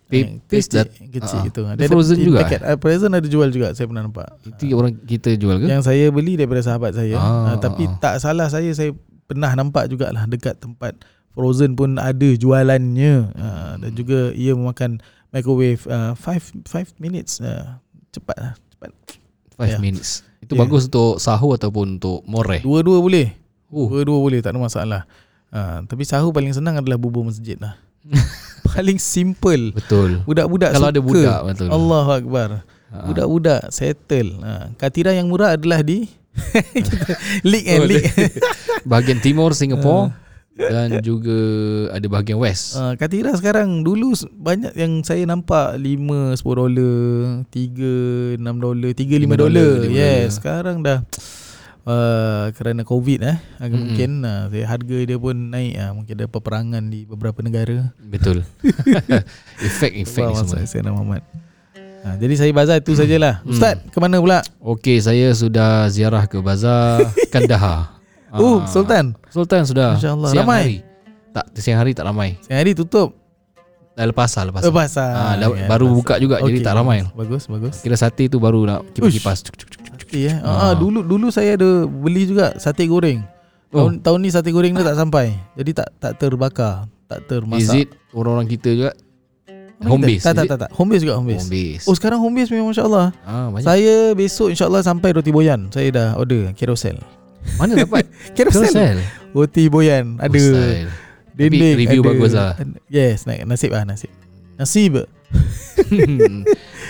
Pepes 0.08 0.72
kecil, 0.72 0.88
dat- 0.88 0.96
kecil 0.96 1.40
ah. 1.44 1.50
itu. 1.52 1.62
Dia 1.76 1.88
frozen 1.92 2.18
juga, 2.24 2.48
Paket, 2.48 2.62
uh, 2.64 2.78
frozen 2.80 3.12
ada 3.12 3.28
jual 3.28 3.52
juga 3.52 3.76
saya 3.76 3.92
pernah 3.92 4.08
nampak. 4.08 4.28
Itu 4.48 4.72
orang 4.80 4.96
kita 5.04 5.36
jual 5.36 5.60
ke? 5.60 5.68
Yang 5.68 5.84
saya 5.92 6.08
beli 6.08 6.40
daripada 6.40 6.64
sahabat 6.64 6.96
saya. 6.96 7.20
Ah, 7.20 7.52
uh, 7.52 7.56
tapi 7.60 7.92
ah. 7.92 8.00
tak 8.00 8.24
salah 8.24 8.48
saya 8.48 8.72
saya 8.72 8.96
pernah 9.28 9.52
nampak 9.52 9.92
jugalah 9.92 10.24
dekat 10.24 10.56
tempat 10.64 10.96
frozen 11.36 11.76
pun 11.76 12.00
ada 12.00 12.30
jualannya. 12.40 13.36
Uh, 13.36 13.74
dan 13.84 13.92
juga 13.92 14.32
ia 14.32 14.56
memakan 14.56 15.04
microwave 15.36 15.84
5 15.84 16.16
uh, 16.16 16.16
5 16.16 17.04
minutes. 17.04 17.44
Uh, 17.44 17.76
cepat 18.16 18.38
lah. 18.40 18.54
Cepat. 18.72 18.92
5 19.60 19.68
Ya. 19.68 19.78
minutes. 19.84 20.24
Itu 20.40 20.56
Ya. 20.56 20.64
bagus 20.64 20.88
untuk 20.88 21.20
sahur 21.20 21.60
ataupun 21.60 22.00
untuk 22.00 22.24
moreh. 22.24 22.64
Dua-dua 22.64 23.04
boleh. 23.04 23.36
Oh, 23.68 23.92
Dua-dua 23.92 24.24
boleh 24.24 24.40
tak 24.40 24.56
ada 24.56 24.64
masalah. 24.64 25.02
Ha, 25.52 25.84
tapi 25.84 26.08
sahur 26.08 26.32
paling 26.32 26.56
senang 26.56 26.80
adalah 26.80 26.96
bubur 26.96 27.24
masjid 27.28 27.60
lah. 27.60 27.76
paling 28.68 29.00
simple. 29.00 29.72
betul. 29.74 30.22
Budak-budak 30.24 30.72
Kalau 30.72 30.88
suka. 30.88 30.94
ada 30.94 31.02
budak 31.02 31.40
betul. 31.46 31.68
Allahu 31.70 32.10
akbar. 32.14 32.50
Ha. 32.88 32.98
Budak-budak 33.04 33.62
settle. 33.70 34.40
Ha, 34.40 34.72
katira 34.76 35.12
yang 35.12 35.28
murah 35.28 35.56
adalah 35.56 35.82
di 35.82 36.08
league 37.44 37.68
and 37.68 37.84
league. 37.86 38.08
Bahagian 38.84 39.20
timur 39.20 39.52
Ah. 39.52 39.58
Singapore 39.58 40.06
dan 40.58 40.90
juga 41.02 41.38
ada 41.94 42.06
bahagian 42.08 42.38
west. 42.38 42.74
Ha, 42.76 42.98
katira 42.98 43.30
sekarang 43.34 43.86
dulu 43.86 44.14
banyak 44.32 44.74
yang 44.74 45.06
saya 45.06 45.22
nampak 45.24 45.78
5 45.78 46.34
10 46.34 46.42
dolar, 46.58 47.46
3 47.50 48.42
6 48.42 48.58
dolar, 48.58 48.90
3 48.90 49.06
5 49.18 49.22
Lima 49.22 49.36
dolar. 49.38 49.86
Yes, 49.86 50.38
sekarang 50.38 50.82
dah 50.82 51.06
uh, 51.88 52.52
kerana 52.52 52.84
covid 52.84 53.20
eh 53.22 53.38
agak 53.56 53.72
Mm-mm. 53.72 53.82
mungkin 53.88 54.12
uh, 54.22 54.46
harga 54.62 54.98
dia 55.02 55.18
pun 55.18 55.50
naik 55.50 55.74
ah 55.78 55.92
mungkin 55.92 56.14
ada 56.14 56.28
peperangan 56.28 56.84
di 56.86 57.04
beberapa 57.04 57.40
negara. 57.40 57.96
Betul. 57.98 58.44
Efek-efek 59.60 59.96
ni 60.22 60.30
Wah, 60.30 60.42
semua. 60.42 60.54
Saya 60.54 60.66
Sayyidina 60.68 60.92
Muhammad. 60.92 61.24
Ha, 61.98 62.16
jadi 62.16 62.34
saya 62.36 62.52
bazar 62.52 62.78
itu 62.78 62.94
sajalah. 62.94 63.42
Hmm. 63.42 63.52
Ustaz, 63.52 63.82
ke 63.84 63.98
mana 63.98 64.20
pula? 64.20 64.40
Okey, 64.60 65.00
saya 65.00 65.34
sudah 65.34 65.88
ziarah 65.88 66.24
ke 66.24 66.38
bazar 66.38 67.04
Kandahar. 67.34 67.98
Oh, 68.30 68.60
Ah, 68.60 68.68
Sultan. 68.68 69.16
Sultan 69.28 69.64
sudah. 69.64 69.96
Masya 69.96 70.12
Allah. 70.14 70.30
Siang 70.30 70.46
Ramai? 70.46 70.62
Hari. 70.62 70.78
Tak, 71.34 71.46
siang 71.56 71.78
hari 71.78 71.92
tak 71.94 72.06
ramai. 72.06 72.30
Siang 72.42 72.58
hari 72.58 72.74
tutup. 72.74 73.14
Dah 73.94 74.06
lepas 74.06 74.30
lah 74.32 74.44
lepas. 74.46 74.62
Oh, 74.62 74.70
pasal. 74.70 75.10
Ah, 75.10 75.34
dah- 75.36 75.54
Ya, 75.54 75.66
baru 75.66 75.86
pasal. 75.86 75.98
buka 75.98 76.14
juga, 76.18 76.36
jadi 76.40 76.60
tak 76.62 76.74
ramai. 76.76 77.02
Bagus, 77.12 77.46
bagus. 77.46 77.82
Kira 77.82 77.94
sate 77.94 78.26
tu 78.26 78.38
baru 78.38 78.62
nak 78.64 78.86
kipas-kipas. 78.92 79.42
Sate 80.08 80.20
eh. 80.32 80.36
Ah. 80.40 80.72
dulu 80.72 81.04
dulu 81.04 81.28
saya 81.28 81.60
ada 81.60 81.84
beli 81.84 82.24
juga 82.24 82.56
sate 82.56 82.88
goreng. 82.88 83.28
Oh. 83.76 83.92
Tahun, 83.92 84.00
tahun 84.00 84.20
ni 84.24 84.30
sate 84.32 84.50
goreng 84.56 84.72
dia 84.72 84.88
tak 84.88 84.96
sampai. 84.96 85.36
Jadi 85.60 85.72
tak 85.76 85.88
tak 86.00 86.16
terbakar, 86.16 86.88
tak 87.12 87.28
termasak. 87.28 87.76
Is 87.76 87.76
it 87.84 87.90
orang-orang 88.16 88.48
kita 88.48 88.70
juga? 88.72 88.92
Mana 89.78 89.94
home 89.94 90.02
kita? 90.02 90.10
base, 90.10 90.24
Tak 90.26 90.34
tak 90.34 90.46
tak 90.50 90.58
tak. 90.66 90.70
Home 90.74 90.90
base 90.90 91.04
juga 91.06 91.14
home 91.20 91.30
base. 91.30 91.44
Home 91.46 91.54
base. 91.54 91.84
Oh 91.86 91.94
sekarang 91.94 92.18
home 92.24 92.34
base 92.34 92.50
memang 92.50 92.74
masya-Allah. 92.74 93.08
Ah, 93.28 93.48
banyak. 93.54 93.68
Saya 93.68 93.96
besok 94.18 94.48
insya-Allah 94.50 94.82
sampai 94.82 95.10
roti 95.14 95.30
boyan. 95.30 95.70
Saya 95.70 95.88
dah 95.94 96.08
order 96.18 96.50
carousel. 96.58 96.98
Mana 97.56 97.80
dapat? 97.80 98.04
Carousel. 98.36 98.68
Carousel. 98.68 98.98
Roti 99.32 99.64
boyan 99.72 100.20
ada. 100.20 100.36
Oh. 100.36 100.92
Dinding 101.38 101.78
Tapi 101.78 101.82
review 101.86 102.02
ada. 102.02 102.10
bagus 102.10 102.34
lah. 102.34 102.52
Yes, 102.90 103.30
na- 103.30 103.46
nasib 103.46 103.70
lah 103.70 103.86
nasib. 103.86 104.10
Nasib. 104.58 104.98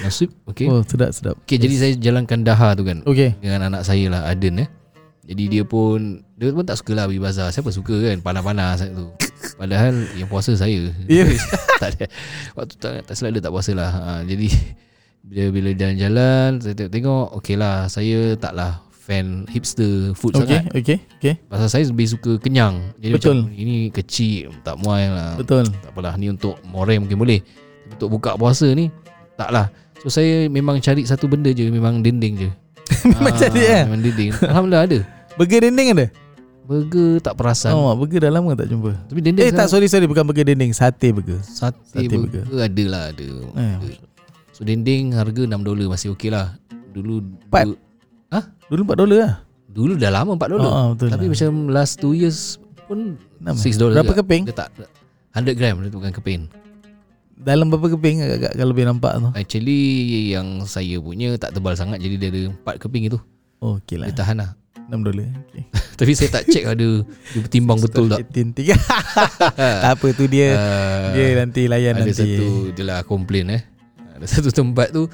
Nasib. 0.03 0.29
Okay. 0.49 0.67
Oh 0.69 0.81
sedap 0.85 1.11
sedap. 1.13 1.35
Okay, 1.43 1.57
jadi 1.57 1.75
saya 1.75 1.93
jalankan 1.97 2.45
Daha 2.45 2.77
tu 2.77 2.83
kan. 2.85 3.01
Okay. 3.03 3.33
dengan 3.39 3.73
anak 3.73 3.83
saya 3.87 4.07
lah 4.11 4.21
Aden 4.27 4.63
eh. 4.65 4.69
Jadi 5.27 5.43
dia 5.51 5.63
pun 5.67 6.23
dia 6.39 6.55
pun 6.55 6.63
tak 6.63 6.79
suka 6.79 6.95
lah 6.95 7.03
pergi 7.09 7.19
bazar. 7.19 7.51
Siapa 7.51 7.67
suka 7.75 7.95
kan 7.99 8.17
panas-panas 8.23 8.87
tu. 8.87 9.11
Padahal 9.59 10.07
yang 10.15 10.31
puasa 10.31 10.55
saya. 10.55 10.87
Ya. 11.11 11.27
tak 11.81 11.99
ada. 11.99 12.05
Waktu 12.55 12.73
tak 12.79 12.91
tak 13.03 13.13
silap 13.19 13.31
dia 13.35 13.43
tak 13.43 13.51
puasa 13.51 13.71
lah. 13.75 13.91
Ha, 13.91 14.11
jadi 14.23 14.47
bila 15.27 15.43
bila 15.51 15.69
jalan-jalan 15.75 16.49
saya 16.63 16.73
tengok-tengok 16.79 17.25
okey 17.43 17.55
lah 17.59 17.91
saya 17.91 18.39
taklah 18.39 18.79
fan 19.07 19.47
hipster 19.47 20.11
food 20.15 20.35
Okay, 20.35 20.63
sangat. 20.63 20.63
okay, 20.75 20.97
okay. 21.19 21.33
Pasal 21.47 21.67
saya 21.67 21.83
lebih 21.87 22.07
suka 22.11 22.39
kenyang. 22.39 22.95
Jadi 22.99 23.13
Betul. 23.15 23.37
macam 23.43 23.55
ini 23.55 23.87
kecil 23.91 24.51
tak 24.63 24.79
muai 24.79 25.11
lah. 25.11 25.35
Betul. 25.35 25.67
Tak 25.67 25.91
apalah 25.91 26.15
ni 26.15 26.31
untuk 26.31 26.59
morem 26.67 27.03
mungkin 27.03 27.19
boleh. 27.19 27.39
Untuk 27.87 28.19
buka 28.19 28.35
puasa 28.35 28.67
ni 28.71 28.91
taklah. 29.37 29.69
So 29.97 30.09
saya 30.09 30.45
memang 30.47 30.77
cari 30.77 31.01
satu 31.03 31.25
benda 31.25 31.49
je 31.49 31.69
memang 31.69 32.01
dinding 32.01 32.35
je. 32.37 32.49
Memang 33.09 33.35
cari, 33.35 33.61
eh? 33.61 33.83
Memang 33.83 34.01
dinding. 34.01 34.29
Alhamdulillah 34.41 34.83
ada. 34.85 34.99
Burger 35.35 35.59
dinding 35.61 35.87
ada? 35.91 36.05
Burger 36.63 37.19
tak 37.19 37.35
perasan. 37.35 37.71
Oh, 37.71 37.91
burger 37.93 38.19
dah 38.19 38.31
lama 38.33 38.51
tak 38.53 38.67
jumpa. 38.67 38.91
Tapi 39.07 39.19
dinding 39.21 39.39
Eh 39.41 39.51
tak 39.51 39.67
sorry 39.67 39.87
sorry 39.87 40.03
bukan 40.03 40.23
burger 40.23 40.43
dinding, 40.43 40.71
sate 40.71 41.11
burger. 41.11 41.39
Sate, 41.41 41.75
Sate 41.85 42.07
burger, 42.09 42.43
ada 42.47 42.83
lah 42.83 43.03
ada. 43.09 43.27
Eh, 43.55 43.73
ada. 43.77 43.87
So 44.51 44.63
dinding 44.63 45.13
harga 45.13 45.43
6 45.45 45.53
dolar 45.61 45.87
masih 45.87 46.11
okey 46.11 46.27
lah. 46.27 46.55
Dulu 46.89 47.21
Empat. 47.45 47.63
du- 47.67 47.79
Ha? 48.27 48.39
Dulu 48.67 48.81
4 48.83 48.97
dolar 48.97 49.17
lah. 49.17 49.33
Dulu 49.67 49.93
dah 49.95 50.11
lama 50.11 50.31
4 50.33 50.47
dolar. 50.49 50.67
Oh, 50.67 50.85
betul 50.91 51.07
Tapi 51.07 51.23
lah. 51.23 51.31
macam 51.31 51.51
last 51.69 51.93
2 52.01 52.11
years 52.17 52.39
pun 52.83 53.15
Enam, 53.37 53.53
6 53.53 53.63
eh? 53.63 53.75
dolar. 53.77 53.93
Berapa 53.97 54.11
juga. 54.11 54.19
keping? 54.23 54.43
Dia 54.43 54.55
tak 54.57 54.69
100 55.33 55.53
gram 55.53 55.75
dia 55.77 55.91
bukan 55.93 56.11
keping. 56.13 56.41
Dalam 57.37 57.69
berapa 57.69 57.93
keping 57.93 58.17
agak-agak 58.19 58.53
kalau 58.53 58.71
lebih 58.73 58.85
nampak 58.85 59.13
tu. 59.17 59.29
Actually 59.31 59.79
yang 60.33 60.65
saya 60.65 60.97
punya 60.97 61.37
tak 61.37 61.53
tebal 61.53 61.77
sangat 61.77 62.01
jadi 62.01 62.15
dia 62.17 62.29
ada 62.29 62.41
4 62.73 62.81
keping 62.81 63.07
itu. 63.07 63.17
Oh, 63.57 63.77
okey 63.77 64.01
lah. 64.01 64.09
Dia 64.09 64.17
tahan 64.17 64.37
lah. 64.41 64.51
6 64.89 65.05
dolar. 65.05 65.29
Okey. 65.45 65.63
Tapi 66.01 66.11
saya 66.13 66.29
tak 66.31 66.43
check 66.47 66.65
ada 66.65 66.87
dia 67.05 67.39
bertimbang 67.39 67.77
betul 67.77 68.09
tak. 68.09 68.25
18 68.25 68.53
tiga. 68.53 68.73
tak 69.85 69.91
apa 69.97 70.07
tu 70.13 70.25
dia 70.25 70.47
Ah, 70.53 71.13
dia 71.13 71.37
nanti 71.37 71.65
layan 71.65 71.97
ada 71.97 72.05
nanti. 72.05 72.17
satu 72.17 72.47
dia 72.73 72.83
lah 72.85 72.99
komplain 73.05 73.53
eh. 73.53 73.61
Ada 74.17 74.25
satu 74.27 74.49
tempat 74.49 74.89
tu 74.89 75.05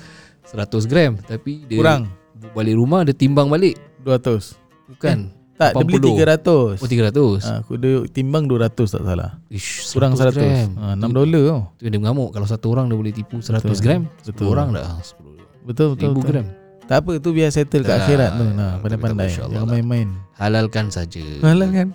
100 0.48 0.88
gram 0.88 1.20
tapi 1.20 1.68
dia 1.68 1.76
Kurang 1.76 2.08
balik 2.52 2.76
rumah 2.76 3.04
dia 3.04 3.12
timbang 3.12 3.48
balik. 3.48 3.76
200. 4.04 4.56
Bukan. 4.92 5.32
Tak, 5.54 5.70
dia 5.72 5.86
beli 5.86 6.02
80. 6.02 6.82
300. 6.82 6.82
Oh 6.82 6.90
300. 7.38 7.46
Ha, 7.46 7.52
aku 7.62 7.74
dia 7.78 7.94
timbang 8.10 8.44
200 8.44 8.74
tak 8.90 9.04
salah. 9.04 9.38
Ish, 9.48 9.94
Kurang 9.94 10.18
100. 10.18 10.34
gram. 10.34 10.70
Ha, 10.76 10.86
6 10.96 11.14
dolar 11.14 11.44
tau. 11.46 11.62
Tu 11.78 11.88
dia 11.88 11.98
mengamuk 11.98 12.30
kalau 12.30 12.44
satu 12.44 12.68
orang 12.70 12.88
dia 12.88 12.98
boleh 12.98 13.12
tipu 13.12 13.38
100 13.38 13.62
Betul. 13.62 13.78
gram, 13.80 14.02
10 14.20 14.34
Betul. 14.34 14.46
orang 14.50 14.68
dah 14.72 14.86
10 14.98 15.14
Betul 15.64 15.88
betul. 15.94 16.10
1000 16.10 16.18
betul. 16.18 16.26
gram. 16.26 16.48
Tak 16.84 16.98
apa 17.00 17.12
tu 17.16 17.32
biar 17.32 17.48
settle 17.48 17.80
kat 17.82 17.94
Ah, 17.94 18.00
akhirat 18.02 18.32
tu. 18.34 18.44
Nah, 18.50 18.72
pandai-pandai. 18.78 19.30
Jangan 19.30 19.48
insyaAllah 19.48 19.64
main-main. 19.70 20.08
Halalkan 20.36 20.86
saja. 20.90 21.24
Malah 21.40 21.70
kan 21.70 21.88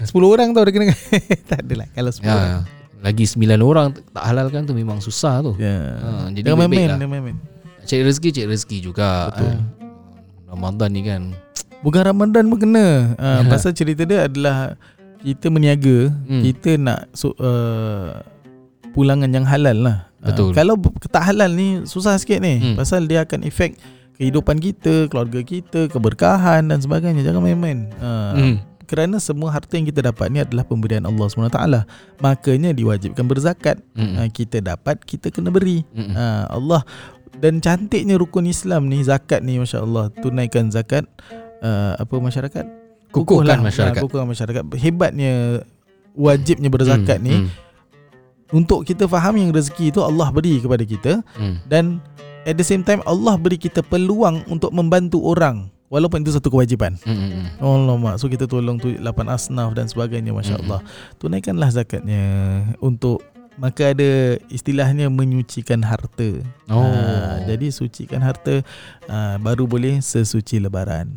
10 0.00 0.14
orang 0.22 0.48
tau 0.52 0.62
dia 0.62 0.72
kena 0.72 0.94
Tak 1.50 1.64
adalah 1.64 1.90
Kalau 1.90 2.10
10 2.12 2.22
orang 2.22 2.46
Ya. 2.46 2.58
Lagi 3.00 3.24
9 3.24 3.40
orang 3.58 3.86
tak 4.06 4.22
halalkan 4.22 4.62
tu 4.62 4.76
memang 4.76 5.00
susah 5.00 5.40
tu. 5.40 5.56
ya. 5.56 5.96
Ha, 5.96 6.08
jadi 6.30 6.46
Jangan 6.46 6.58
main-main 6.62 6.86
lah. 6.86 6.98
Jangan 6.98 7.10
main-main 7.10 7.36
Cari 7.80 8.02
rezeki, 8.04 8.28
cari 8.30 8.46
rezeki 8.46 8.76
juga. 8.84 9.10
Betul. 9.26 9.48
Eh. 9.48 9.60
Ramadan 10.46 10.90
ni 10.92 11.02
kan. 11.02 11.22
Bukan 11.80 12.02
Ramadan 12.02 12.44
pun 12.46 12.58
kena 12.58 12.86
ha, 13.16 13.40
Pasal 13.50 13.72
cerita 13.72 14.02
dia 14.02 14.24
adalah 14.24 14.76
Kita 15.18 15.48
meniaga 15.48 16.12
Hmm. 16.24 16.42
Kita 16.42 16.76
nak 16.76 17.08
so, 17.10 17.32
uh, 17.34 18.20
Pulangan 18.90 19.28
yang 19.28 19.44
halal 19.44 19.76
lah 19.78 19.98
Ha, 20.20 20.28
Betul. 20.28 20.52
Kalau 20.52 20.76
b- 20.76 20.92
tak 21.06 21.24
halal 21.24 21.48
ni 21.50 21.80
Susah 21.84 22.12
sikit 22.14 22.38
ni 22.38 22.60
Hmm. 22.60 22.76
Pasal 22.76 23.04
dia 23.04 23.24
akan 23.24 23.40
efek 23.42 23.80
Kehidupan 24.14 24.56
kita 24.56 25.08
Keluarga 25.08 25.40
kita 25.40 25.88
Keberkahan 25.88 26.66
dan 26.66 26.76
sebagainya 26.76 27.20
Jangan 27.22 27.40
main-main 27.40 27.88
ha, 27.96 28.32
Hmm. 28.32 28.60
Kerana 28.84 29.16
semua 29.16 29.48
harta 29.48 29.72
yang 29.72 29.86
kita 29.86 30.02
dapat 30.02 30.28
ni 30.28 30.38
Adalah 30.38 30.62
pemberian 30.62 31.02
Allah 31.02 31.24
SWT 31.24 31.56
Makanya 32.18 32.70
diwajibkan 32.70 33.24
berzakat 33.24 33.80
Hmm. 33.90 34.12
ha, 34.14 34.28
Kita 34.28 34.60
dapat 34.60 35.00
Kita 35.00 35.28
kena 35.28 35.48
beri 35.48 35.88
Hmm. 35.88 36.12
ha, 36.12 36.24
Allah 36.46 36.84
dan 37.32 37.56
cantiknya 37.56 38.20
rukun 38.20 38.44
Islam 38.44 38.84
ni 38.84 39.00
zakat 39.00 39.40
ni 39.40 39.56
masya-Allah 39.56 40.12
tunaikan 40.14 40.68
zakat 40.68 41.08
uh, 41.60 41.92
apa 41.96 42.14
masyarakat 42.16 42.64
Kukuhkan 43.10 43.42
Kukuhlah. 43.42 43.58
masyarakat. 43.58 44.00
Kukuhkan 44.00 44.28
masyarakat 44.28 44.62
hebatnya 44.78 45.66
wajibnya 46.14 46.70
berzakat 46.70 47.18
Hmm, 47.18 47.26
ni 47.26 47.34
hmm, 47.36 47.48
untuk 48.50 48.82
kita 48.82 49.06
faham 49.06 49.34
yang 49.34 49.50
rezeki 49.50 49.90
itu 49.90 50.00
Allah 50.02 50.30
beri 50.30 50.58
kepada 50.58 50.82
kita 50.82 51.12
hmm. 51.38 51.66
dan 51.66 51.98
at 52.42 52.54
the 52.54 52.66
same 52.66 52.82
time 52.82 53.02
Allah 53.04 53.34
beri 53.34 53.58
kita 53.58 53.82
peluang 53.82 54.42
untuk 54.46 54.70
membantu 54.70 55.22
orang 55.22 55.70
walaupun 55.86 56.22
itu 56.22 56.30
satu 56.30 56.50
kewajipan 56.50 56.94
Hmm, 57.02 57.14
hmm, 57.14 57.30
hmm. 57.30 57.46
Allah 57.62 57.94
mak 57.94 58.14
so 58.18 58.26
kita 58.26 58.46
tolong 58.46 58.78
tu 58.78 58.90
8 58.90 59.02
asnaf 59.26 59.74
dan 59.74 59.86
sebagainya 59.86 60.30
masya-Allah 60.30 60.82
tunaikanlah 61.18 61.70
zakatnya 61.70 62.22
untuk 62.78 63.22
maka 63.60 63.92
ada 63.92 64.40
istilahnya 64.48 65.12
menyucikan 65.12 65.84
harta 65.84 66.40
Oh. 66.70 66.80
Ha, 66.80 67.44
jadi 67.50 67.66
sucikan 67.68 68.22
harta 68.24 68.62
ha, 69.10 69.36
baru 69.36 69.66
boleh 69.68 69.98
sesuci 70.00 70.62
lebaran. 70.62 71.12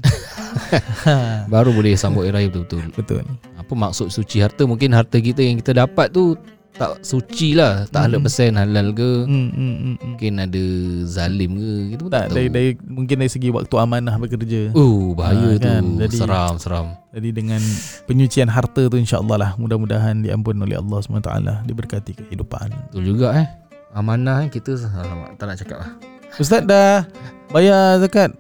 ha, 1.08 1.46
Baru 1.48 1.72
boleh 1.72 1.94
sambut 1.96 2.26
hari 2.28 2.46
raya 2.46 2.48
betul-betul. 2.52 2.90
betul. 2.98 3.24
Apa 3.56 3.74
maksud 3.78 4.10
suci 4.12 4.42
harta? 4.44 4.66
Mungkin 4.66 4.92
harta 4.92 5.22
kita 5.22 5.46
yang 5.46 5.62
kita 5.62 5.78
dapat 5.78 6.10
tu 6.12 6.34
tak 6.74 7.02
suci 7.02 7.54
lah. 7.54 7.86
Tak 7.88 8.10
Hmm. 8.10 8.22
100% 8.22 8.54
halal 8.56 8.88
ke. 8.92 9.12
Hmm, 9.24 9.30
hmm, 9.30 9.54
hmm, 9.54 9.76
hmm. 9.78 9.96
Mungkin 10.04 10.34
ada 10.40 10.64
zalim 11.06 11.52
ke. 11.54 11.72
Kita 11.90 12.02
pun 12.02 12.10
tak, 12.10 12.20
Tak 12.20 12.28
tahu. 12.28 12.36
dari, 12.36 12.48
dari 12.50 12.70
mungkin 12.84 13.16
dari 13.16 13.30
segi 13.30 13.50
waktu 13.50 13.76
amanah 13.76 14.16
bekerja. 14.18 14.62
Oh 14.74 15.14
bahaya 15.14 15.54
Ah, 15.54 15.58
kan? 15.58 15.82
tu 15.84 16.00
Jadi- 16.00 16.18
Seram 16.18 16.54
seram 16.58 16.88
Jadi 17.10 17.30
dengan 17.30 17.62
penyucian 18.04 18.48
harta 18.48 18.82
tu 18.84 18.96
insya-Allah 18.96 19.38
lah 19.40 19.52
mudah-mudahan 19.56 20.20
diampun 20.20 20.58
oleh 20.58 20.74
Allah 20.74 20.98
SWT 20.98 21.30
diberkati 21.64 22.12
kehidupan. 22.16 22.74
Betul 22.90 23.06
juga 23.08 23.34
eh 23.36 23.48
Amanah 23.94 24.42
eh 24.42 24.50
kita 24.50 24.74
Alamak 24.74 25.38
tak 25.38 25.46
nak 25.46 25.58
cakap 25.58 25.78
lah 25.78 25.90
Ustaz 26.36 26.66
dah 26.66 27.06
bayar 27.48 28.02
zakat. 28.02 28.34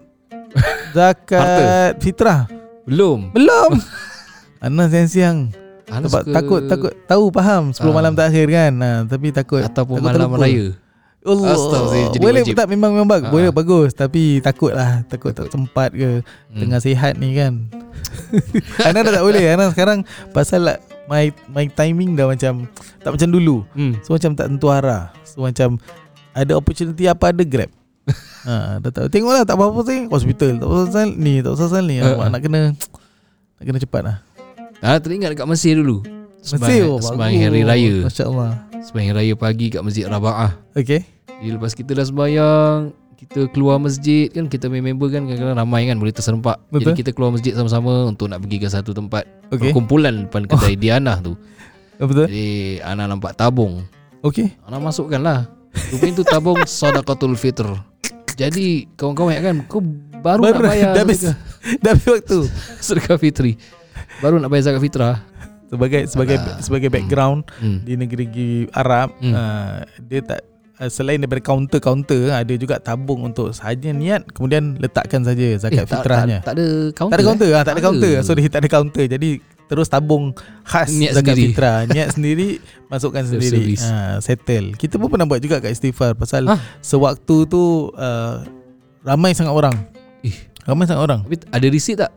Zakat 0.92 1.98
fitrah. 2.00 2.50
Belum 2.84 3.30
Belum. 3.30 3.78
Anas 4.66 4.90
siang-siang 4.90 5.54
Ana 5.92 6.08
Sebab 6.08 6.22
suka 6.24 6.32
takut 6.32 6.62
takut 6.66 6.94
tahu 7.06 7.24
faham 7.30 7.76
10 7.76 7.84
Ah. 7.84 7.92
malam 7.92 8.14
terakhir 8.16 8.48
kan. 8.48 8.72
Ha, 8.80 8.90
tapi 9.04 9.28
takut 9.36 9.62
Ataupun 9.62 10.00
takut 10.00 10.08
malam 10.08 10.30
terlupa. 10.32 10.44
raya 10.44 10.66
Allah. 11.24 12.12
Jadi 12.12 12.20
boleh 12.20 12.44
wajib. 12.44 12.56
tak 12.60 12.68
memang 12.68 12.92
memang 12.92 13.08
bagus. 13.08 13.28
Ah. 13.28 13.34
Boleh 13.34 13.50
bagus 13.56 13.90
tapi 13.96 14.44
takut 14.44 14.76
lah, 14.76 15.08
takut 15.08 15.32
tak 15.32 15.48
sempat 15.48 15.96
ke 15.96 16.20
hmm. 16.20 16.60
tengah 16.60 16.80
sihat 16.84 17.16
ni 17.16 17.32
kan. 17.36 17.72
Ana 18.88 19.08
dah 19.08 19.14
tak 19.20 19.24
boleh. 19.24 19.44
Ana 19.56 19.72
sekarang 19.72 20.04
pasal 20.36 20.68
lah, 20.68 20.78
my 21.08 21.32
my 21.48 21.66
timing 21.72 22.20
dah 22.20 22.28
macam 22.28 22.68
tak 23.00 23.12
macam 23.16 23.30
dulu. 23.32 23.64
hmm. 23.72 24.04
So 24.04 24.16
macam 24.16 24.36
tak 24.36 24.52
tentu 24.52 24.68
arah. 24.68 25.16
So 25.24 25.48
macam 25.48 25.80
ada 26.36 26.52
opportunity 26.60 27.08
apa 27.08 27.32
ada 27.32 27.44
grab. 27.48 27.72
ha, 28.44 28.76
dah 28.84 28.92
tahu. 28.92 29.08
Tengoklah 29.08 29.48
tak 29.48 29.56
apa-apa 29.56 29.80
sih 29.88 30.12
hospital. 30.12 30.60
Tak 30.60 30.68
apa-apa 30.68 31.02
ni, 31.16 31.40
tak 31.40 31.52
apa-apa 31.56 31.80
ni. 31.88 31.96
Ah. 32.04 32.28
nak 32.28 32.42
kena 32.44 32.62
nak 33.60 33.64
kena 33.64 33.80
cepat 33.80 34.02
lah. 34.04 34.18
Ah, 34.84 35.00
teringat 35.00 35.32
dekat 35.32 35.48
Mesir 35.48 35.80
dulu 35.80 36.04
Masih 36.44 36.84
oh, 36.86 37.00
Sembahyang 37.00 37.40
hari 37.48 37.62
raya 37.64 37.94
Masya-Allah. 38.04 38.52
Sembahyang 38.84 39.16
raya 39.16 39.34
pagi 39.34 39.72
kat 39.72 39.80
Masjid 39.80 40.04
Raba'ah 40.04 40.52
Okay. 40.76 41.08
Jadi 41.40 41.50
lepas 41.50 41.72
kita 41.72 41.92
dah 41.94 42.04
sembahyang 42.04 42.92
Kita 43.16 43.48
keluar 43.50 43.80
masjid 43.80 44.28
kan 44.28 44.52
Kita 44.52 44.68
main 44.68 44.84
member 44.84 45.08
kan 45.08 45.24
Kadang-kadang 45.24 45.56
ramai 45.58 45.88
kan 45.88 45.96
Boleh 45.96 46.12
terserempak 46.12 46.60
Betul. 46.68 46.92
Jadi 46.92 47.00
kita 47.00 47.12
keluar 47.12 47.32
masjid 47.32 47.56
sama-sama 47.56 48.06
Untuk 48.06 48.28
nak 48.28 48.44
pergi 48.44 48.58
ke 48.60 48.68
satu 48.68 48.92
tempat 48.92 49.24
Okay. 49.48 49.70
Perkumpulan 49.70 50.26
depan 50.26 50.44
kedai 50.44 50.74
Dianah 50.74 51.22
tu 51.22 51.38
Oh, 51.96 52.10
betul. 52.10 52.26
Jadi 52.26 52.50
Ana 52.82 53.06
nampak 53.06 53.34
tabung 53.34 53.86
Okay. 54.20 54.52
Ana 54.62 54.82
masukkan 54.82 55.22
lah 55.22 55.40
Rupanya 55.94 56.14
tu 56.14 56.26
tabung 56.26 56.60
Sadaqatul 56.68 57.38
Fitr 57.38 57.70
Jadi 58.34 58.90
kawan-kawan 58.94 59.38
kan 59.38 59.56
Kau 59.64 59.80
baru, 60.20 60.42
Baru 60.44 60.60
nak 60.60 60.70
bayar 60.70 60.92
dah 60.98 61.04
habis 61.04 61.22
dah 61.80 61.92
habis 61.92 62.08
waktu. 62.10 62.40
sedekah 62.84 63.16
fitri 63.16 63.56
Baru 64.20 64.38
nak 64.38 64.48
bayar 64.48 64.68
zakat 64.68 64.82
fitrah 64.82 65.18
sebagai 65.66 66.06
sebagai 66.06 66.38
Alah. 66.38 66.58
sebagai 66.60 66.90
background 66.90 67.50
Hmm. 67.56 67.82
di 67.82 67.94
negeri 67.96 68.30
Arab 68.70 69.10
Hmm. 69.18 69.34
uh, 69.34 69.78
dia 70.00 70.22
tak 70.22 70.46
uh, 70.78 70.86
selain 70.86 71.18
daripada 71.18 71.42
kaunter-kaunter 71.42 72.30
ada 72.30 72.54
juga 72.54 72.78
tabung 72.78 73.24
untuk 73.24 73.50
sahaja 73.52 73.90
niat 73.90 74.30
kemudian 74.30 74.78
letakkan 74.78 75.26
saja 75.26 75.58
zakat 75.58 75.84
Eh, 75.84 75.88
tak, 75.88 76.00
fitrahnya. 76.00 76.38
tak, 76.40 76.46
tak 76.46 76.54
ada 76.54 76.66
counter. 76.92 77.10
Tak 77.10 77.18
ada 77.18 77.26
counter 77.26 77.50
eh? 77.50 77.56
ah, 77.56 77.64
tak 77.64 77.74
ada 77.74 77.82
counter. 77.82 78.14
Sorry, 78.22 78.44
tak 78.48 78.60
ada 78.60 78.70
counter. 78.70 79.06
Jadi 79.08 79.30
terus 79.64 79.88
tabung 79.88 80.38
khas 80.62 80.94
Niat 80.94 81.18
zakat 81.18 81.34
sendiri. 81.34 81.44
fitrah, 81.50 81.78
niat 81.90 82.08
sendiri 82.14 82.48
masukkan 82.88 83.24
sendiri. 83.26 83.74
Ha, 83.82 84.22
settle. 84.22 84.78
Kita 84.78 84.96
pun 84.96 85.10
pernah 85.10 85.26
buat 85.26 85.42
juga 85.42 85.58
kat 85.58 85.74
istighfar 85.74 86.14
pasal 86.14 86.46
Hah? 86.46 86.62
sewaktu 86.80 87.50
tu 87.50 87.90
uh, 87.92 88.46
ramai 89.02 89.34
sangat 89.34 89.50
orang. 89.52 89.74
Ih. 90.22 90.38
Ramai 90.64 90.86
sangat 90.86 91.02
orang. 91.04 91.20
Tapi 91.24 91.50
ada 91.50 91.68
receipt 91.68 91.98
tak? 91.98 92.14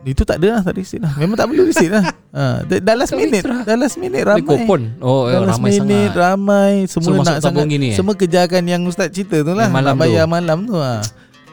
Itu 0.00 0.24
tak 0.24 0.40
ada 0.40 0.56
lah, 0.56 0.60
tak 0.62 0.72
ada 0.72 0.80
receipt 0.80 1.02
lah. 1.02 1.12
Memang 1.14 1.36
tak 1.36 1.46
perlu 1.46 1.64
receipt 1.64 1.92
lah. 1.92 2.04
Ha, 2.30 2.62
dah, 2.62 2.94
last 2.94 3.10
minute, 3.10 3.42
dah 3.42 3.74
last 3.74 3.98
minute 3.98 4.22
ramai. 4.22 4.46
kupon. 4.46 4.94
Oh, 5.02 5.26
Dah 5.26 5.42
last 5.42 5.58
ramai 5.58 5.70
minute, 5.74 6.14
sangat. 6.14 6.14
ramai 6.14 6.72
Semua 6.86 7.10
masuk 7.10 7.26
nak 7.26 7.38
sangat 7.42 7.64
gini, 7.66 7.86
eh? 7.90 7.96
Semua 7.98 8.14
kejarkan 8.14 8.62
yang 8.62 8.82
Ustaz 8.86 9.10
cerita 9.10 9.42
tu 9.42 9.50
lah 9.50 9.66
Yang 9.66 9.74
malam 9.74 9.90
Nak 9.90 9.98
bayar 9.98 10.24
tu. 10.24 10.30
malam 10.30 10.58
tu 10.62 10.76
ha. 10.78 11.02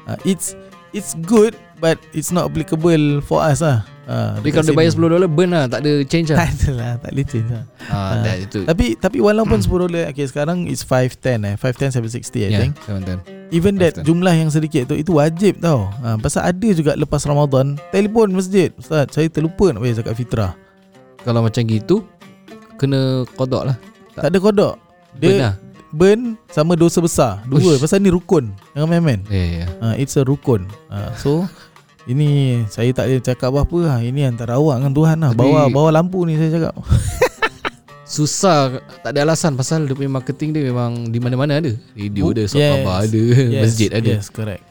Ha, 0.06 0.22
It's 0.22 0.54
It's 0.94 1.18
good 1.18 1.58
But 1.76 1.98
it's 2.14 2.30
not 2.30 2.46
applicable 2.46 2.94
For 3.26 3.42
us 3.42 3.66
lah 3.66 3.90
ha, 4.08 4.36
Tapi 4.36 4.50
kalau 4.50 4.66
dia 4.66 4.74
bayar 4.74 4.90
sini. 4.90 5.04
$10 5.04 5.14
dolar 5.14 5.30
burn 5.30 5.50
lah, 5.50 5.66
tak 5.68 5.80
ada 5.82 5.92
change 6.04 6.28
lah. 6.30 6.38
Tak 6.42 6.50
ada 6.50 6.70
lah 6.72 6.92
Tak 6.98 7.10
boleh 7.12 7.26
change 7.26 7.50
lah 7.50 7.64
Ah, 7.86 8.12
dah 8.20 8.36
itu. 8.36 8.60
Tapi 8.64 8.86
tapi 8.96 9.18
walaupun 9.20 9.60
10 9.62 9.68
dolar 9.84 10.04
Okay 10.10 10.26
sekarang 10.26 10.66
It's 10.66 10.82
510 10.82 11.44
eh 11.44 11.56
510 11.56 12.00
760 12.24 12.40
I 12.42 12.48
Ya, 12.48 12.60
think 12.60 12.74
teman-teman. 12.80 13.20
Even 13.50 13.74
that 13.78 13.96
510. 13.96 14.04
jumlah 14.04 14.34
yang 14.34 14.50
sedikit 14.50 14.84
tu 14.86 14.96
Itu 14.96 15.16
wajib 15.16 15.60
tau 15.60 15.88
ha, 15.98 16.16
Pasal 16.16 16.42
ada 16.46 16.68
juga 16.70 16.92
lepas 16.94 17.22
Ramadan 17.22 17.76
Telefon 17.90 18.32
masjid 18.32 18.72
Ustaz 18.74 19.08
saya 19.10 19.28
terlupa 19.28 19.70
nak 19.70 19.80
bayar 19.80 20.00
zakat 20.00 20.16
fitrah 20.16 20.52
Kalau 21.22 21.40
macam 21.40 21.62
gitu 21.62 22.04
kena 22.76 23.00
kodok 23.34 23.64
lah. 23.66 23.78
Tak 24.14 24.28
ada 24.28 24.38
kodok 24.38 24.76
Burn 25.14 25.22
Dia 25.24 25.34
lah. 25.42 25.54
burn 25.90 26.22
sama 26.48 26.74
dosa 26.74 27.00
besar 27.00 27.42
Dua 27.44 27.58
Uish. 27.58 27.80
Pasal 27.80 28.00
ni 28.00 28.08
rukun 28.08 28.52
Jangan 28.72 28.88
main-main 28.88 29.22
Eh, 29.28 29.64
ya. 29.64 29.68
uh, 29.80 29.96
It's 29.96 30.14
a 30.14 30.22
rukun 30.22 30.68
uh, 30.88 31.10
So 31.16 31.48
Ini 32.08 32.28
Saya 32.66 32.90
tak 32.92 33.06
boleh 33.06 33.20
cakap 33.22 33.48
apa-apa 33.50 33.78
lah. 33.84 33.98
Ini 34.00 34.22
antara 34.26 34.56
awak 34.56 34.80
dengan 34.80 34.94
Tuhan 34.94 35.18
lah 35.20 35.32
Bawa 35.34 35.68
bawa 35.68 35.90
lampu 35.94 36.24
ni 36.24 36.34
saya 36.34 36.50
cakap 36.50 36.74
Susah 38.08 38.72
tak 39.04 39.12
ada 39.12 39.28
alasan 39.28 39.54
pasal 39.54 39.84
dia 39.84 39.92
punya 39.92 40.08
marketing 40.10 40.50
dia 40.52 40.64
memang 40.64 41.12
di 41.12 41.20
mana-mana 41.20 41.60
ada. 41.60 41.76
Radio 41.92 42.24
Oh, 42.24 42.32
ada, 42.32 42.48
shop 42.48 42.56
yes. 42.58 42.72
khabar 42.74 42.98
ada, 43.02 43.22
masjid 43.60 43.90
ada. 43.92 44.10
Yes 44.10 44.28
correct 44.28 44.64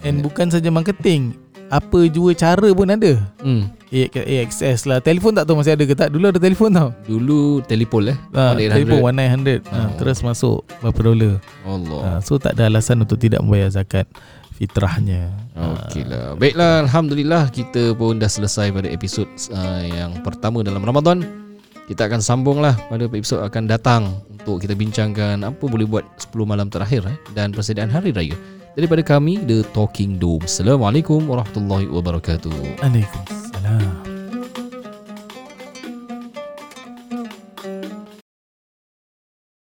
And 0.00 0.22
bukan 0.22 0.46
saja 0.46 0.70
marketing 0.70 1.34
Apa 1.66 2.06
jua 2.06 2.30
cara 2.32 2.70
pun 2.70 2.86
ada 2.86 3.18
Hmm. 3.42 3.66
A- 3.90 4.10
AXS 4.14 4.86
lah 4.86 4.98
Telefon 4.98 5.30
tak 5.32 5.42
tahu 5.44 5.58
masih 5.58 5.74
ada 5.74 5.82
ke 5.82 5.92
tak 5.92 6.10
Dulu 6.10 6.26
ada 6.28 6.38
telefon 6.38 6.70
tau 6.70 6.94
Dulu 7.04 7.62
telefon 7.62 8.10
eh. 8.10 8.18
1800. 8.30 8.74
Telefon 8.76 9.10
1900 9.10 9.18
uh, 9.64 9.74
Oh. 9.74 9.90
Terus 9.96 10.18
masuk 10.20 10.56
Berapa 10.78 11.00
dolar 11.00 11.34
Allah. 11.64 12.00
uh, 12.04 12.18
So 12.20 12.38
tak 12.38 12.54
ada 12.54 12.66
alasan 12.68 12.98
untuk 13.00 13.16
tidak 13.16 13.38
membayar 13.40 13.70
zakat 13.72 14.06
Fitrahnya 14.54 15.44
Okey 15.54 16.02
lah. 16.10 16.34
Baiklah, 16.34 16.82
alhamdulillah 16.86 17.46
kita 17.54 17.94
pun 17.94 18.18
dah 18.18 18.26
selesai 18.26 18.74
pada 18.74 18.90
episod 18.90 19.26
uh, 19.54 19.82
yang 19.86 20.18
pertama 20.26 20.66
dalam 20.66 20.82
Ramadan. 20.82 21.22
Kita 21.84 22.08
akan 22.08 22.18
sambung 22.18 22.58
lah 22.64 22.74
pada 22.88 23.06
episod 23.06 23.44
akan 23.44 23.68
datang 23.68 24.02
untuk 24.32 24.64
kita 24.64 24.72
bincangkan 24.72 25.44
apa 25.44 25.64
boleh 25.68 25.84
buat 25.84 26.04
10 26.16 26.32
malam 26.48 26.72
terakhir 26.72 27.04
eh, 27.06 27.16
dan 27.36 27.52
persediaan 27.52 27.92
hari 27.92 28.10
raya. 28.10 28.34
Daripada 28.74 29.04
kami 29.06 29.38
The 29.46 29.62
Talking 29.70 30.18
Dome. 30.18 30.42
Assalamualaikum 30.42 31.22
warahmatullahi 31.30 31.86
wabarakatuh. 31.86 32.82
Waalaikumsalam 32.82 34.13